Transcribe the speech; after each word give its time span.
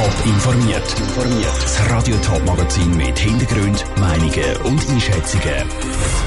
Top 0.00 0.24
informiert. 0.24 0.94
Das 1.60 1.90
Radio 1.90 2.16
Top 2.24 2.42
Magazin 2.46 2.96
mit 2.96 3.18
Hintergrund, 3.18 3.84
Meinungen 3.98 4.56
und 4.64 4.88
Einschätzungen 4.88 5.66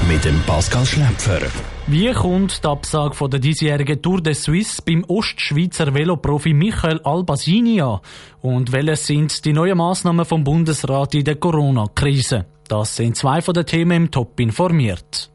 mit 0.08 0.24
dem 0.24 0.40
Pascal 0.42 0.86
Schläpfer. 0.86 1.40
Wie 1.88 2.12
kommt 2.12 2.62
die 2.62 2.68
Absage 2.68 3.14
von 3.14 3.32
der 3.32 3.40
diesjährigen 3.40 4.00
Tour 4.00 4.20
de 4.20 4.34
Suisse 4.34 4.80
beim 4.80 5.02
Ostschweizer 5.08 5.92
Veloprofi 5.92 6.54
Michael 6.54 7.00
Albasini 7.02 7.80
an? 7.80 7.98
Und 8.42 8.70
welche 8.70 8.94
sind 8.94 9.44
die 9.44 9.52
neuen 9.52 9.78
Massnahmen 9.78 10.24
vom 10.24 10.44
Bundesrat 10.44 11.12
in 11.16 11.24
der 11.24 11.34
Corona-Krise? 11.34 12.46
Das 12.68 12.94
sind 12.94 13.16
zwei 13.16 13.42
von 13.42 13.54
den 13.54 13.66
Themen 13.66 14.04
im 14.04 14.10
Top 14.12 14.38
informiert. 14.38 15.32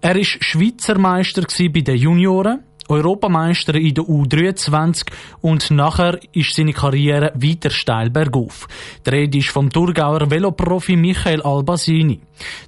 Er 0.00 0.14
war 0.14 0.22
Schweizer 0.22 0.96
Meister 0.96 1.42
bei 1.42 1.80
den 1.80 1.96
Junioren, 1.96 2.62
Europameister 2.90 3.74
in 3.76 3.94
der 3.94 4.04
U23 4.04 5.06
und 5.40 5.70
nachher 5.70 6.18
ist 6.32 6.54
seine 6.54 6.72
Karriere 6.72 7.32
weiter 7.34 7.70
steil 7.70 8.10
bergauf. 8.10 8.66
Die 9.06 9.10
Rede 9.10 9.38
ist 9.38 9.50
vom 9.50 9.70
Thurgauer 9.70 10.30
Veloprofi 10.30 10.96
Michael 10.96 11.42
Albasini. 11.42 12.20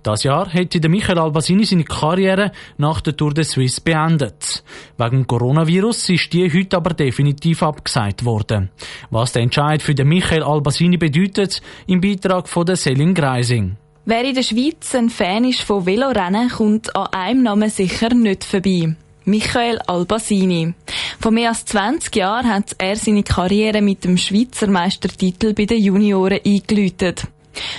Das 0.03 0.23
Jahr 0.23 0.49
hätte 0.49 0.81
der 0.81 0.91
Michael 0.91 1.19
Albasini 1.19 1.65
seine 1.65 1.85
Karriere 1.85 2.53
nach 2.79 3.01
der 3.01 3.17
Tour 3.17 3.35
de 3.35 3.45
Suisse 3.45 3.81
beendet. 3.81 4.63
Wegen 4.97 5.27
Coronavirus 5.27 6.11
ist 6.11 6.33
die 6.33 6.53
heute 6.53 6.77
aber 6.77 6.95
definitiv 6.95 7.63
abgesagt 7.63 8.25
worden. 8.25 8.71
Was 9.11 9.33
der 9.33 9.43
Entscheid 9.43 9.83
für 9.83 9.95
den 9.95 10.09
Michael 10.09 10.43
Albasini 10.43 10.97
bedeutet, 10.97 11.61
im 11.87 12.01
Beitrag 12.01 12.49
von 12.49 12.67
der 12.67 12.77
Selin 12.77 13.15
Greising. 13.15 13.77
Wer 14.05 14.25
in 14.25 14.35
der 14.35 14.43
Schweiz 14.43 14.95
ein 14.97 15.11
Fan 15.11 15.45
ist 15.45 15.63
von 15.63 15.87
Velorennen, 15.87 16.49
kommt 16.49 16.95
an 16.97 17.07
einem 17.13 17.43
Namen 17.45 17.71
sicher 17.71 18.13
nicht 18.13 18.43
vorbei. 18.43 18.97
Michael 19.25 19.79
Albasini. 19.87 20.75
Vor 21.21 21.31
mehr 21.31 21.51
als 21.51 21.65
20 21.65 22.17
Jahren 22.17 22.49
hat 22.49 22.75
er 22.79 22.97
seine 22.97 23.23
Karriere 23.23 23.81
mit 23.81 24.05
dem 24.05 24.17
Schweizer 24.17 24.67
Meistertitel 24.67 25.55
bei 25.55 25.67
den 25.67 25.81
Junioren 25.81 26.41
eingeläutet. 26.45 27.23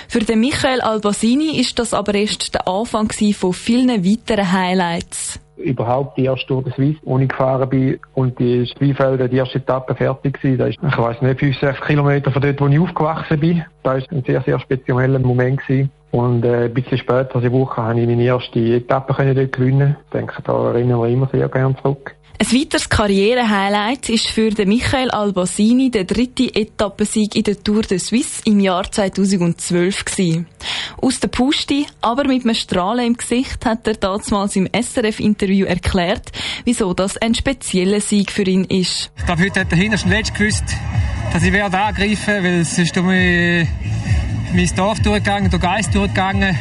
Für 0.08 0.20
den 0.20 0.40
Michael 0.40 0.80
Albasini 0.80 1.58
ist 1.60 1.78
das 1.78 1.92
aber 1.92 2.14
erst 2.14 2.54
der 2.54 2.66
Anfang 2.66 3.10
von 3.10 3.52
vielen 3.52 4.04
weiteren 4.04 4.52
Highlights. 4.52 5.40
Überhaupt 5.56 6.18
die 6.18 6.24
erste 6.24 6.46
Tour 6.46 6.62
de 6.62 6.72
Suisse, 6.72 6.98
wo 7.04 7.18
ich 7.18 7.28
gefahren 7.28 7.68
bin 7.68 8.00
und 8.14 8.38
die 8.38 8.66
Spielfelder, 8.66 9.28
die 9.28 9.36
erste 9.36 9.58
Etappe 9.58 9.94
fertig 9.94 10.42
war, 10.42 10.56
da 10.56 10.66
ist, 10.66 10.78
ich 10.82 10.98
weiß 10.98 11.22
nicht, 11.22 11.40
65 11.40 11.84
Kilometer 11.84 12.30
von 12.30 12.42
dort, 12.42 12.60
wo 12.60 12.66
ich 12.66 12.78
aufgewachsen 12.78 13.40
bin. 13.40 13.64
Das 13.82 14.02
war 14.02 14.12
ein 14.12 14.24
sehr, 14.24 14.42
sehr 14.42 14.58
spezieller 14.58 15.18
Moment 15.18 15.60
gewesen. 15.60 15.90
Und 16.10 16.44
äh, 16.44 16.66
ein 16.66 16.74
bisschen 16.74 16.98
später, 16.98 17.40
diese 17.40 17.52
Woche, 17.52 17.82
habe 17.82 18.00
ich 18.00 18.06
meine 18.06 18.22
erste 18.22 18.60
Etappe 18.60 19.14
können 19.14 19.34
dort 19.34 19.52
gewinnen. 19.52 19.96
Ich 20.04 20.10
denke, 20.12 20.42
da 20.42 20.68
erinnern 20.68 21.00
wir 21.00 21.08
immer 21.08 21.28
sehr 21.32 21.48
gerne 21.48 21.74
zurück. 21.82 22.14
Ein 22.38 22.46
weiteres 22.52 22.88
Karrierehighlight 22.88 24.08
ist 24.08 24.26
für 24.26 24.50
den 24.50 24.68
Michael 24.68 25.10
Albasini 25.10 25.90
der 25.90 26.04
dritte 26.04 26.52
Etappensieg 26.54 27.36
in 27.36 27.44
der 27.44 27.62
Tour 27.62 27.82
de 27.82 27.98
Suisse 27.98 28.42
im 28.44 28.58
Jahr 28.58 28.90
2012 28.90 30.04
gewesen. 30.04 30.46
Aus 31.04 31.20
der 31.20 31.28
Puste, 31.28 31.84
aber 32.00 32.26
mit 32.26 32.44
einem 32.44 32.54
Strahlen 32.54 33.08
im 33.08 33.16
Gesicht, 33.18 33.66
hat 33.66 33.86
er 33.86 33.92
damals 33.92 34.56
im 34.56 34.66
SRF-Interview 34.72 35.66
erklärt, 35.66 36.32
wieso 36.64 36.94
das 36.94 37.18
ein 37.18 37.34
spezieller 37.34 38.00
Sieg 38.00 38.32
für 38.32 38.44
ihn 38.44 38.64
ist. 38.64 39.10
Ich 39.18 39.26
glaube, 39.26 39.42
heute 39.42 39.60
hat 39.60 39.70
der 39.70 39.76
Hinterste 39.76 40.08
letzt 40.08 40.34
gewusst, 40.34 40.64
dass 41.30 41.42
ich 41.42 41.52
werde 41.52 41.78
angreifen, 41.78 42.42
weil 42.42 42.60
es 42.60 42.78
ist 42.78 42.96
um 42.96 43.08
mich 43.08 43.68
mein 44.54 44.70
Dorf 44.76 44.98
durchgegangen, 45.00 45.50
durch 45.50 45.62
Geist 45.62 45.94
durchgegangen. 45.94 46.58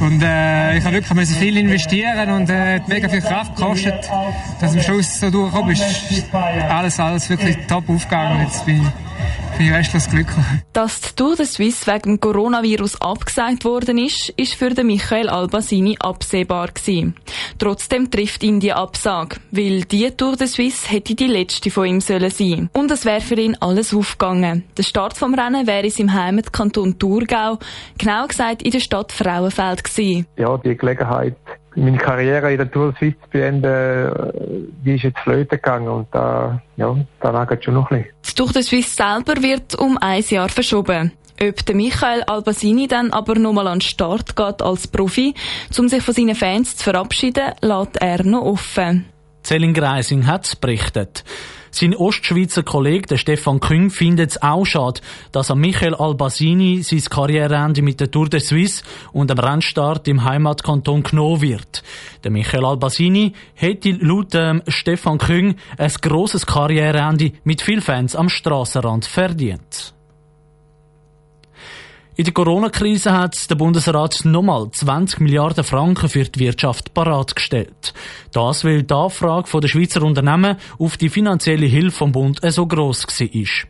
Und 0.00 0.20
äh, 0.24 0.78
ich 0.78 0.84
habe 0.84 0.96
wirklich 0.96 1.28
viel 1.28 1.56
investieren 1.56 2.32
und 2.32 2.50
äh, 2.50 2.80
mega 2.88 3.08
viel 3.08 3.20
Kraft 3.20 3.54
gekostet, 3.54 4.10
dass 4.60 4.72
am 4.72 4.82
Schluss 4.82 5.20
so 5.20 5.30
durchgekommen 5.30 5.70
ist. 5.70 6.34
Alles, 6.68 6.98
alles 6.98 7.30
wirklich 7.30 7.56
top 7.68 7.88
aufgegangen. 7.88 8.42
Jetzt 8.42 8.66
bin 8.66 8.82
ich 8.82 8.88
bin 9.62 9.70
ich 9.70 9.76
restlos 9.76 10.08
glücklich. 10.08 10.44
Dass 10.72 11.00
die 11.00 11.14
Tour 11.14 11.36
de 11.36 11.46
Suisse 11.46 11.86
wegen 11.86 12.16
dem 12.16 12.20
Coronavirus 12.20 13.00
abgesagt 13.00 13.64
worden 13.64 13.98
ist, 13.98 14.30
ist 14.30 14.54
für 14.54 14.70
den 14.70 14.88
Michael 14.88 15.28
Albasini 15.28 15.96
absehbar 16.00 16.68
gewesen. 16.68 17.14
Trotzdem 17.58 18.10
trifft 18.10 18.42
ihn 18.42 18.58
die 18.58 18.72
Absage, 18.72 19.36
weil 19.50 19.82
die 19.82 20.10
Tour 20.10 20.36
de 20.36 20.46
Suisse 20.46 20.88
hätte 20.90 21.14
die 21.14 21.26
letzte 21.26 21.70
von 21.70 21.86
ihm 21.86 22.00
sollen 22.00 22.30
sein. 22.30 22.70
Und 22.72 22.90
es 22.90 23.04
wäre 23.04 23.20
für 23.20 23.36
ihn 23.36 23.56
alles 23.60 23.94
aufgegangen. 23.94 24.64
Der 24.76 24.82
Start 24.82 25.16
vom 25.16 25.34
Rennen 25.34 25.66
wäre 25.66 25.84
in 25.84 25.90
seinem 25.90 26.12
Heimatkanton 26.14 26.98
Thurgau, 26.98 27.58
genau 27.98 28.26
gesagt 28.26 28.62
in 28.62 28.72
der 28.72 28.80
Stadt 28.80 29.12
Frauenfeld 29.12 29.84
gewesen. 29.84 30.26
Ja, 30.36 30.56
die 30.58 30.76
Gelegenheit 30.76 31.36
meine 31.74 31.98
Karriere 31.98 32.52
in 32.52 32.58
der 32.58 32.70
Tour 32.70 32.94
Suisse 32.98 33.16
zu 33.22 33.30
beenden, 33.30 33.64
äh, 33.64 34.10
die 34.84 34.94
ist 34.96 35.02
jetzt 35.02 35.18
flöten 35.20 35.56
gegangen 35.56 35.88
und 35.88 36.08
da, 36.12 36.60
ja, 36.76 36.96
da 37.20 37.32
nagt 37.32 37.64
schon 37.64 37.74
noch 37.74 37.90
ein 37.90 38.02
bisschen. 38.02 38.14
Die 38.28 38.34
Tour 38.34 38.52
de 38.52 38.62
Suisse 38.62 38.90
selber 38.90 39.42
wird 39.42 39.74
um 39.76 39.98
ein 39.98 40.22
Jahr 40.28 40.48
verschoben. 40.48 41.12
Ob 41.40 41.66
der 41.66 41.74
Michael 41.74 42.22
Albasini 42.24 42.86
dann 42.86 43.10
aber 43.10 43.36
nochmal 43.36 43.66
an 43.66 43.78
den 43.78 43.80
Start 43.82 44.36
geht 44.36 44.62
als 44.62 44.86
Profi, 44.86 45.34
um 45.78 45.88
sich 45.88 46.02
von 46.02 46.14
seinen 46.14 46.34
Fans 46.34 46.76
zu 46.76 46.84
verabschieden, 46.84 47.52
lässt 47.60 48.00
er 48.00 48.22
noch 48.24 48.42
offen. 48.42 49.06
Zelling 49.42 49.74
Greising 49.74 50.26
hat 50.26 50.60
berichtet. 50.60 51.24
Sein 51.74 51.96
Ostschweizer 51.96 52.62
Kollege, 52.62 53.06
der 53.06 53.16
Stefan 53.16 53.58
Küng, 53.58 53.88
findet 53.88 54.32
es 54.32 54.42
auch 54.42 54.66
schade, 54.66 55.00
dass 55.32 55.50
an 55.50 55.58
Michael 55.58 55.94
Albasini 55.94 56.82
sein 56.82 57.00
Karriereende 57.00 57.80
mit 57.80 57.98
der 57.98 58.10
Tour 58.10 58.28
de 58.28 58.40
Suisse 58.40 58.84
und 59.12 59.30
dem 59.30 59.38
Rennstart 59.38 60.06
im 60.06 60.22
Heimatkanton 60.22 61.02
genommen 61.02 61.40
wird. 61.40 61.82
Der 62.24 62.30
Michael 62.30 62.66
Albasini 62.66 63.32
hätte 63.54 63.92
laut 63.92 64.34
ähm, 64.34 64.62
Stefan 64.68 65.16
Küng 65.16 65.56
ein 65.78 65.92
grosses 66.02 66.44
Karriereende 66.44 67.32
mit 67.42 67.62
vielen 67.62 67.80
Fans 67.80 68.14
am 68.16 68.28
Strassenrand 68.28 69.06
verdient. 69.06 69.94
In 72.14 72.24
der 72.24 72.34
Corona-Krise 72.34 73.10
hat 73.10 73.48
der 73.48 73.54
Bundesrat 73.54 74.26
nochmal 74.26 74.70
20 74.70 75.20
Milliarden 75.20 75.64
Franken 75.64 76.10
für 76.10 76.24
die 76.24 76.40
Wirtschaft 76.40 76.92
bereitgestellt. 76.92 77.94
Das, 78.34 78.66
weil 78.66 78.82
die 78.82 78.92
Anfrage 78.92 79.60
der 79.60 79.68
Schweizer 79.68 80.02
Unternehmen 80.02 80.56
auf 80.78 80.98
die 80.98 81.08
finanzielle 81.08 81.64
Hilfe 81.64 81.96
vom 81.96 82.12
Bund 82.12 82.38
so 82.48 82.66
gross 82.66 83.06
war. 83.06 83.68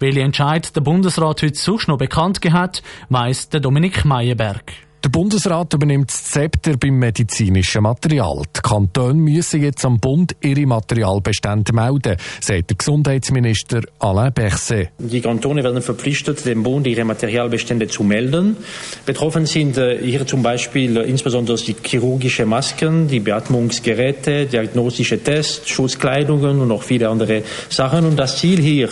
Welche 0.00 0.20
Entscheid 0.22 0.74
der 0.74 0.80
Bundesrat 0.80 1.40
heute 1.42 1.54
sonst 1.54 1.86
noch 1.86 1.98
bekannt 1.98 2.40
hat, 2.50 2.82
weiss 3.10 3.48
der 3.48 3.60
Dominik 3.60 4.04
Meyerberg. 4.04 4.72
Der 5.04 5.10
Bundesrat 5.10 5.74
übernimmt 5.74 6.08
das 6.08 6.24
Zepter 6.24 6.78
beim 6.78 6.98
medizinischen 6.98 7.82
Material. 7.82 8.40
Die 8.56 8.60
Kantone 8.62 9.12
müssen 9.12 9.62
jetzt 9.62 9.84
am 9.84 10.00
Bund 10.00 10.34
ihre 10.40 10.64
Materialbestände 10.64 11.74
melden, 11.74 12.16
sagt 12.40 12.70
der 12.70 12.76
Gesundheitsminister 12.78 13.82
Alain 13.98 14.32
Berset. 14.32 14.92
Die 14.98 15.20
Kantone 15.20 15.62
werden 15.62 15.82
verpflichtet, 15.82 16.46
dem 16.46 16.62
Bund 16.62 16.86
ihre 16.86 17.04
Materialbestände 17.04 17.86
zu 17.88 18.02
melden. 18.02 18.56
Betroffen 19.04 19.44
sind 19.44 19.76
äh, 19.76 19.98
hier 20.02 20.26
zum 20.26 20.42
Beispiel 20.42 20.96
insbesondere 20.96 21.58
die 21.58 21.76
chirurgische 21.84 22.46
Masken, 22.46 23.06
die 23.06 23.20
Beatmungsgeräte, 23.20 24.46
diagnostische 24.46 25.22
Tests, 25.22 25.68
Schutzkleidungen 25.68 26.62
und 26.62 26.68
noch 26.68 26.82
viele 26.82 27.10
andere 27.10 27.42
Sachen. 27.68 28.06
Und 28.06 28.16
das 28.16 28.38
Ziel 28.38 28.58
hier, 28.58 28.88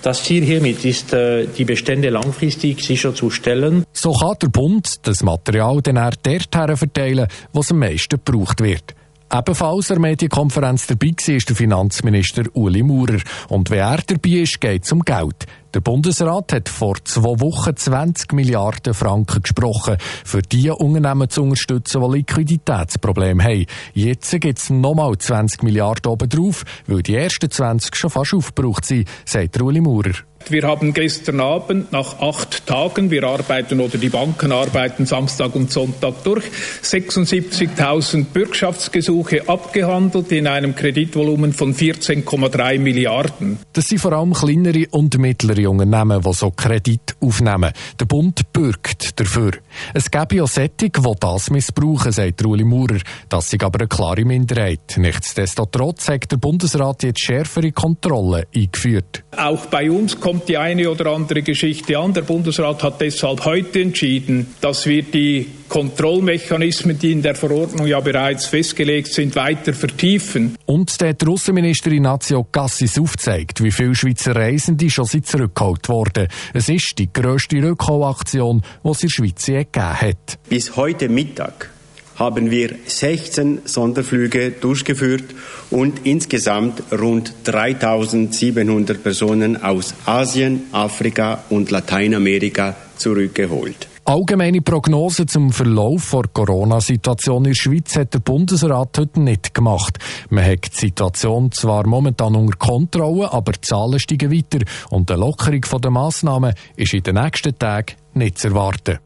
das 0.00 0.24
Ziel 0.24 0.42
hiermit 0.42 0.86
ist, 0.86 1.12
äh, 1.12 1.46
die 1.48 1.66
Bestände 1.66 2.08
langfristig 2.08 2.80
sicherzustellen. 2.80 3.84
So 3.92 4.14
kann 4.14 4.36
der 4.40 4.48
Bund 4.48 5.06
das 5.06 5.22
Material 5.22 5.49
Material 5.50 5.82
dann 5.82 5.96
er 5.96 6.12
dort 6.22 6.78
verteilen, 6.78 7.26
was 7.52 7.72
am 7.72 7.80
meisten 7.80 8.20
gebraucht 8.24 8.60
wird. 8.60 8.94
Ebenfalls 9.32 9.90
an 9.90 10.00
der 10.00 10.10
Medienkonferenz 10.10 10.86
dabei 10.86 11.08
war 11.08 11.38
der 11.38 11.56
Finanzminister 11.56 12.44
Uli 12.54 12.82
Maurer. 12.84 13.20
Und 13.48 13.70
wer 13.70 13.86
er 13.86 14.02
dabei 14.06 14.30
ist, 14.30 14.60
geht 14.60 14.84
es 14.84 14.92
um 14.92 15.02
Geld. 15.02 15.46
Der 15.72 15.80
Bundesrat 15.80 16.52
hat 16.52 16.68
vor 16.68 16.96
zwei 17.04 17.38
Wochen 17.40 17.76
20 17.76 18.32
Milliarden 18.32 18.92
Franken 18.92 19.40
gesprochen, 19.40 19.98
für 20.24 20.42
die 20.42 20.68
Unternehmen 20.68 21.30
zu 21.30 21.44
unterstützen, 21.44 22.02
die 22.02 22.16
Liquiditätsprobleme 22.18 23.44
haben. 23.44 23.66
Jetzt 23.94 24.32
gibt 24.40 24.58
es 24.58 24.70
nochmal 24.70 25.16
20 25.16 25.62
Milliarden 25.62 26.10
obendrauf, 26.10 26.64
weil 26.88 27.04
die 27.04 27.14
ersten 27.14 27.52
20 27.52 27.94
schon 27.94 28.10
fast 28.10 28.34
aufgebraucht 28.34 28.84
sind, 28.84 29.08
sagt 29.24 29.62
Uli 29.62 29.80
Maurer. 29.80 30.14
Wir 30.48 30.62
haben 30.62 30.94
gestern 30.94 31.38
Abend 31.40 31.92
nach 31.92 32.18
acht 32.18 32.66
Tagen, 32.66 33.10
wir 33.10 33.24
arbeiten 33.24 33.78
oder 33.78 33.98
die 33.98 34.08
Banken 34.08 34.50
arbeiten 34.50 35.06
Samstag 35.06 35.54
und 35.54 35.70
Sonntag 35.70 36.24
durch, 36.24 36.44
76.000 36.82 38.24
Bürgschaftsgesuche 38.24 39.48
abgehandelt 39.48 40.32
in 40.32 40.46
einem 40.46 40.74
Kreditvolumen 40.74 41.52
von 41.52 41.74
14,3 41.74 42.78
Milliarden. 42.80 43.58
Das 43.74 43.88
sind 43.88 43.98
vor 43.98 44.12
allem 44.12 44.32
kleinere 44.32 44.86
und 44.90 45.18
mittlere 45.18 45.59
Unternehmen, 45.66 46.20
die 46.20 46.32
so 46.32 46.50
Kredit 46.50 47.16
aufnehmen. 47.20 47.72
Der 47.98 48.04
Bund 48.04 48.52
bürgt 48.52 49.18
dafür. 49.18 49.52
Es 49.94 50.10
gäbe 50.10 50.36
ja 50.36 50.46
Sättig, 50.46 50.98
die 50.98 51.12
das 51.20 51.50
missbrauchen, 51.50 52.12
sagt 52.12 52.44
Uli 52.44 52.64
Maurer. 52.64 52.98
Das 53.28 53.52
ist 53.52 53.62
aber 53.62 53.80
eine 53.80 53.88
klare 53.88 54.24
Minderheit. 54.24 54.96
Nichtsdestotrotz 54.96 56.08
hat 56.08 56.30
der 56.30 56.36
Bundesrat 56.36 57.02
jetzt 57.02 57.20
schärfere 57.20 57.72
Kontrollen 57.72 58.44
eingeführt. 58.54 59.24
Auch 59.36 59.66
bei 59.66 59.90
uns 59.90 60.18
kommt 60.18 60.48
die 60.48 60.58
eine 60.58 60.90
oder 60.90 61.12
andere 61.12 61.42
Geschichte 61.42 61.98
an. 61.98 62.12
Der 62.12 62.22
Bundesrat 62.22 62.82
hat 62.82 63.00
deshalb 63.00 63.44
heute 63.44 63.80
entschieden, 63.80 64.54
dass 64.60 64.86
wir 64.86 65.02
die 65.02 65.46
Kontrollmechanismen, 65.70 66.98
die 66.98 67.12
in 67.12 67.22
der 67.22 67.34
Verordnung 67.34 67.86
ja 67.86 68.00
bereits 68.00 68.46
festgelegt 68.46 69.12
sind, 69.14 69.36
weiter 69.36 69.72
vertiefen. 69.72 70.56
Und 70.66 71.00
der 71.00 71.14
Russenminister 71.24 71.92
Ignazio 71.92 72.44
Cassis 72.44 72.98
aufzeigt, 72.98 73.62
wie 73.62 73.70
viele 73.70 73.94
Schweizer 73.94 74.34
Reisende 74.34 74.90
schon 74.90 75.06
sind 75.06 75.26
zurückgeholt 75.26 75.88
wurden. 75.88 76.26
Es 76.52 76.68
ist 76.68 76.98
die 76.98 77.10
grösste 77.10 77.62
Rückholaktion, 77.62 78.62
die 78.84 78.88
es 78.90 79.02
in 79.02 79.08
der 79.08 79.12
Schweiz 79.14 79.46
gegeben 79.46 80.00
hat. 80.00 80.38
Bis 80.48 80.76
heute 80.76 81.08
Mittag 81.08 81.70
haben 82.16 82.50
wir 82.50 82.74
16 82.84 83.62
Sonderflüge 83.64 84.50
durchgeführt 84.50 85.24
und 85.70 86.00
insgesamt 86.04 86.82
rund 86.92 87.32
3700 87.44 89.02
Personen 89.02 89.62
aus 89.62 89.94
Asien, 90.04 90.64
Afrika 90.72 91.44
und 91.48 91.70
Lateinamerika 91.70 92.76
zurückgeholt. 92.96 93.89
Allgemeine 94.10 94.60
Prognosen 94.60 95.28
zum 95.28 95.52
Verlauf 95.52 96.10
der 96.10 96.24
Corona-Situation 96.32 97.44
in 97.44 97.50
der 97.52 97.54
Schweiz 97.54 97.94
hat 97.94 98.12
der 98.12 98.18
Bundesrat 98.18 98.98
heute 98.98 99.20
nicht 99.20 99.54
gemacht. 99.54 100.00
Man 100.30 100.44
hat 100.44 100.66
die 100.72 100.76
Situation 100.76 101.52
zwar 101.52 101.86
momentan 101.86 102.34
unter 102.34 102.58
Kontrolle, 102.58 103.32
aber 103.32 103.52
die 103.52 103.60
Zahlen 103.60 104.00
steigen 104.00 104.32
weiter 104.32 104.66
und 104.90 105.12
eine 105.12 105.20
Lockerung 105.20 105.60
der 105.80 105.90
Massnahmen 105.92 106.54
ist 106.74 106.92
in 106.92 107.04
den 107.04 107.22
nächsten 107.22 107.56
Tagen 107.56 107.94
nicht 108.14 108.38
zu 108.38 108.48
erwarten. 108.48 108.98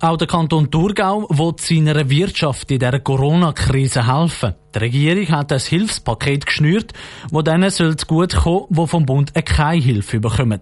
Auch 0.00 0.16
der 0.16 0.26
Kanton 0.26 0.70
Thurgau 0.70 1.26
will 1.30 1.54
seiner 1.58 2.10
Wirtschaft 2.10 2.70
in 2.70 2.80
der 2.80 3.00
Corona-Krise 3.00 4.06
helfen. 4.06 4.54
Die 4.74 4.78
Regierung 4.78 5.28
hat 5.28 5.52
ein 5.52 5.60
Hilfspaket 5.60 6.46
geschnürt, 6.46 6.92
wo 7.30 7.42
denen 7.42 7.70
soll 7.70 7.94
gut 8.06 8.34
kommen, 8.34 8.66
die 8.70 8.86
vom 8.86 9.06
Bund 9.06 9.32
keine 9.34 9.80
Hilfe 9.80 10.20
bekommen. 10.20 10.60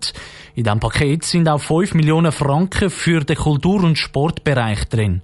In 0.54 0.64
diesem 0.64 0.80
Paket 0.80 1.24
sind 1.24 1.48
auch 1.48 1.60
5 1.60 1.94
Millionen 1.94 2.30
Franken 2.30 2.90
für 2.90 3.20
den 3.20 3.36
Kultur- 3.36 3.82
und 3.82 3.96
Sportbereich 3.96 4.84
drin. 4.90 5.22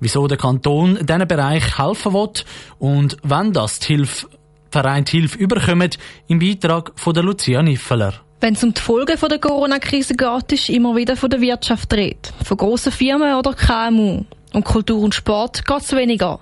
Wieso 0.00 0.28
der 0.28 0.38
Kanton 0.38 0.98
diesen 1.02 1.28
Bereich 1.28 1.78
helfen 1.78 2.14
will 2.14 2.30
und 2.78 3.16
wenn 3.24 3.52
das 3.52 3.80
die 3.80 3.96
Hilfe, 3.96 4.28
Verein 4.70 5.04
die 5.04 5.18
Hilfe 5.18 5.38
überkommt, 5.38 5.98
im 6.28 6.38
Beitrag 6.38 6.92
von 6.94 7.14
der 7.14 7.24
Lucia 7.24 7.62
Niffeler. 7.62 8.27
Wenn 8.40 8.54
es 8.54 8.62
um 8.62 8.72
die 8.72 8.80
Folgen 8.80 9.18
der 9.20 9.38
Corona-Krise 9.40 10.14
geht, 10.14 10.52
ist 10.52 10.68
immer 10.68 10.94
wieder 10.94 11.16
von 11.16 11.28
der 11.28 11.40
Wirtschaft 11.40 11.92
redet. 11.92 12.32
Von 12.44 12.56
grossen 12.56 12.92
Firmen 12.92 13.34
oder 13.34 13.52
KMU. 13.52 14.24
Um 14.54 14.64
Kultur 14.64 15.02
und 15.02 15.14
Sport 15.14 15.66
geht 15.66 15.80
es 15.80 15.92
weniger. 15.92 16.40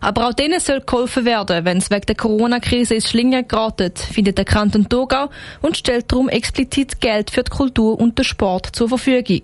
Aber 0.00 0.28
auch 0.28 0.34
denen 0.34 0.60
soll 0.60 0.80
geholfen 0.80 1.24
werden, 1.24 1.64
wenn 1.64 1.78
es 1.78 1.90
wegen 1.90 2.06
der 2.06 2.14
Corona-Krise 2.14 2.94
ins 2.94 3.08
Schlingen 3.08 3.48
geraten, 3.48 3.92
findet 3.96 4.36
der 4.36 4.44
Kanton 4.44 4.88
Thurgau 4.88 5.30
und 5.62 5.76
stellt 5.76 6.12
darum 6.12 6.28
explizit 6.28 7.00
Geld 7.00 7.30
für 7.30 7.42
die 7.42 7.50
Kultur 7.50 7.98
und 7.98 8.16
den 8.18 8.24
Sport 8.24 8.68
zur 8.72 8.88
Verfügung. 8.90 9.42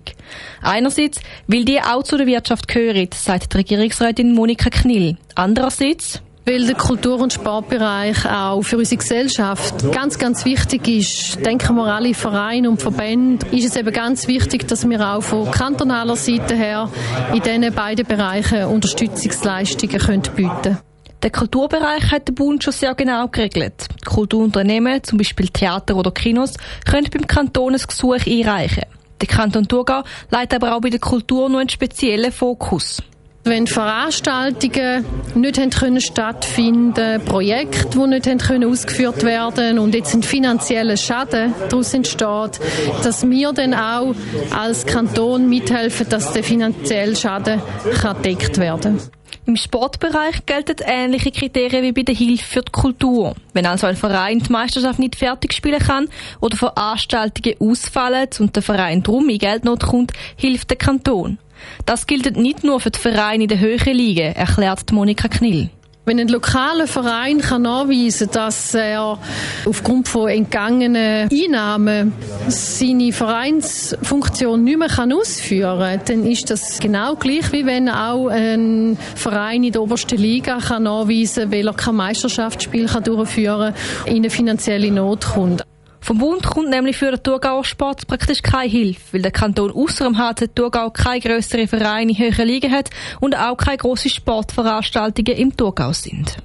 Einerseits, 0.61 1.19
weil 1.47 1.65
die 1.65 1.81
auch 1.81 2.03
zu 2.03 2.17
der 2.17 2.27
Wirtschaft 2.27 2.67
gehören, 2.67 3.09
sagt 3.13 3.53
die 3.53 3.57
Regierungsrätin 3.57 4.33
Monika 4.33 4.69
Knill. 4.69 5.17
Andererseits, 5.33 6.21
weil 6.45 6.65
der 6.67 6.75
Kultur- 6.75 7.19
und 7.19 7.33
Sportbereich 7.33 8.25
auch 8.25 8.61
für 8.61 8.77
unsere 8.77 8.99
Gesellschaft 8.99 9.91
ganz, 9.91 10.19
ganz 10.19 10.45
wichtig 10.45 10.87
ist. 10.87 11.43
Denken 11.43 11.75
wir 11.75 11.85
alle 11.85 12.13
Vereine 12.13 12.69
und 12.69 12.81
Verbände, 12.81 13.45
ist 13.47 13.65
es 13.65 13.75
eben 13.75 13.91
ganz 13.91 14.27
wichtig, 14.27 14.67
dass 14.67 14.87
wir 14.87 15.01
auch 15.01 15.21
von 15.21 15.49
kantonaler 15.49 16.15
Seite 16.15 16.55
her 16.55 16.89
in 17.33 17.41
diesen 17.41 17.73
beiden 17.73 18.05
Bereichen 18.05 18.65
Unterstützungsleistungen 18.65 19.97
können 19.97 20.21
bieten 20.35 20.61
können. 20.61 20.77
Der 21.23 21.31
Kulturbereich 21.31 22.11
hat 22.11 22.27
der 22.27 22.33
Bund 22.33 22.63
schon 22.63 22.73
sehr 22.73 22.93
genau 22.93 23.27
geregelt. 23.27 23.87
Kulturunternehmen, 24.05 25.03
zum 25.03 25.17
Beispiel 25.17 25.47
Theater 25.47 25.95
oder 25.95 26.11
Kinos, 26.11 26.53
können 26.85 27.07
beim 27.11 27.25
Kanton 27.25 27.73
ein 27.73 27.81
Gesuch 27.81 28.27
einreichen. 28.27 28.83
Der 29.19 29.27
Kanton 29.27 29.67
Thurgau 29.67 30.03
leitet 30.29 30.61
aber 30.61 30.75
auch 30.75 30.81
bei 30.81 30.91
der 30.91 30.99
Kultur 30.99 31.49
nur 31.49 31.61
einen 31.61 31.69
speziellen 31.69 32.31
Fokus. 32.31 33.01
Wenn 33.47 33.67
Veranstaltungen 33.67 35.05
nicht 35.35 35.79
können 35.79 36.01
stattfinden, 36.01 37.23
Projekte, 37.23 37.89
die 37.89 38.07
nicht 38.07 38.47
können 38.47 38.67
ausgeführt 38.67 39.21
werden 39.21 39.77
und 39.77 39.93
jetzt 39.93 40.15
ein 40.15 40.23
finanzieller 40.23 40.97
Schaden 40.97 41.53
daraus 41.69 41.93
entsteht, 41.93 42.59
dass 43.03 43.29
wir 43.29 43.53
dann 43.53 43.75
auch 43.75 44.15
als 44.49 44.87
Kanton 44.87 45.47
mithelfen, 45.47 46.09
dass 46.09 46.33
der 46.33 46.43
finanzielle 46.43 47.15
Schaden 47.15 47.61
gedeckt 48.01 48.57
werden 48.57 48.97
kann. 48.97 49.09
Im 49.45 49.57
Sportbereich 49.57 50.47
gelten 50.47 50.77
ähnliche 50.83 51.29
Kriterien 51.29 51.83
wie 51.83 51.91
bei 51.91 52.01
der 52.01 52.15
Hilfe 52.15 52.43
für 52.43 52.61
die 52.63 52.71
Kultur. 52.71 53.35
Wenn 53.53 53.67
also 53.67 53.85
ein 53.85 53.95
Verein 53.95 54.39
die 54.39 54.51
Meisterschaft 54.51 54.97
nicht 54.97 55.17
fertig 55.17 55.53
spielen 55.53 55.77
kann 55.77 56.07
oder 56.41 56.57
Veranstaltungen 56.57 57.57
ausfallen 57.59 58.27
und 58.39 58.55
der 58.55 58.63
Verein 58.63 59.03
drum 59.03 59.29
in 59.29 59.37
Geldnot 59.37 59.83
kommt, 59.83 60.13
hilft 60.35 60.71
der 60.71 60.77
Kanton. 60.77 61.37
Das 61.85 62.07
gilt 62.07 62.37
nicht 62.37 62.63
nur 62.63 62.79
für 62.79 62.91
die 62.91 62.99
Vereine 62.99 63.43
in 63.43 63.49
der 63.49 63.59
höheren 63.59 63.95
Liga, 63.95 64.23
erklärt 64.23 64.91
Monika 64.91 65.27
Knill. 65.27 65.69
Wenn 66.07 66.19
ein 66.19 66.27
lokaler 66.27 66.85
Verein 66.85 67.39
kann 67.39 67.63
nachweisen 67.63 68.29
kann, 68.29 68.45
dass 68.45 68.75
er 68.75 69.17
aufgrund 69.65 70.07
von 70.07 70.29
entgangenen 70.29 71.27
Einnahmen 71.31 72.13
seine 72.47 73.11
Vereinsfunktion 73.11 74.63
nicht 74.63 74.77
mehr 74.77 75.17
ausführen 75.17 75.79
kann, 75.79 76.01
dann 76.05 76.27
ist 76.27 76.51
das 76.51 76.77
genau 76.79 77.15
gleich, 77.15 77.51
wie 77.51 77.65
wenn 77.65 77.89
auch 77.89 78.27
ein 78.27 78.99
Verein 79.15 79.63
in 79.63 79.71
der 79.71 79.81
obersten 79.81 80.19
Liga 80.19 80.59
kann 80.59 80.83
nachweisen 80.83 81.45
kann, 81.45 81.51
weil 81.51 81.67
er 81.67 81.73
kein 81.73 81.95
Meisterschaftsspiel 81.95 82.87
durchführen 83.03 83.73
kann, 83.73 84.07
in 84.07 84.17
eine 84.17 84.29
finanzielle 84.29 84.91
Not 84.91 85.25
kommt. 85.25 85.63
Vom 86.05 86.19
Bund 86.19 86.43
kommt 86.43 86.69
nämlich 86.69 86.97
für 86.97 87.09
den 87.09 87.23
Thurgauer 87.23 87.65
Sport 87.65 88.05
praktisch 88.05 88.43
keine 88.43 88.69
Hilfe, 88.69 89.01
weil 89.13 89.23
der 89.23 89.31
Kanton 89.31 89.71
ausser 89.71 90.05
dem 90.05 90.19
HC 90.19 90.49
Thurgau 90.53 90.91
keine 90.91 91.19
grössere 91.19 91.65
Vereine 91.65 92.11
in 92.11 92.19
höheren 92.19 92.47
Ligen 92.47 92.71
hat 92.71 92.91
und 93.21 93.35
auch 93.35 93.57
keine 93.57 93.77
grossen 93.77 94.11
Sportveranstaltungen 94.11 95.35
im 95.35 95.57
Thurgau 95.57 95.93
sind. 95.93 96.37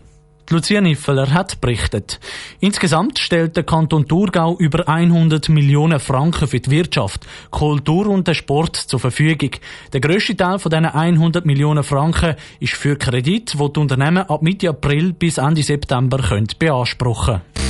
Lucia 0.49 0.81
Niffeler 0.81 1.35
hat 1.35 1.61
berichtet. 1.61 2.21
Insgesamt 2.61 3.19
stellt 3.19 3.55
der 3.55 3.65
Kanton 3.65 4.09
Thurgau 4.09 4.57
über 4.57 4.89
100 4.89 5.51
Millionen 5.51 6.01
Franken 6.01 6.49
für 6.49 6.61
die 6.61 6.71
Wirtschaft, 6.71 7.27
Kultur 7.51 8.07
und 8.07 8.27
den 8.27 8.35
Sport 8.35 8.77
zur 8.77 8.99
Verfügung. 8.99 9.51
Der 9.93 10.01
grösste 10.01 10.39
Teil 10.39 10.59
von 10.59 10.71
diesen 10.71 10.87
100 10.87 11.45
Millionen 11.45 11.85
Franken 11.85 12.35
ist 12.61 12.73
für 12.73 12.97
Kredit, 12.97 13.59
wo 13.59 13.69
die 13.69 13.79
Unternehmen 13.79 14.25
ab 14.27 14.41
Mitte 14.41 14.71
April 14.71 15.12
bis 15.12 15.37
Ende 15.37 15.62
September 15.62 16.17
können 16.17 16.49
beanspruchen 16.59 17.43
können. 17.55 17.69